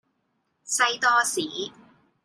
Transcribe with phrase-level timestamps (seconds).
[0.63, 1.41] 西多士